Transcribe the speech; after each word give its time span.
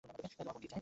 তোমার 0.03 0.17
বোন 0.47 0.61
কি 0.61 0.67
চায়? 0.67 0.79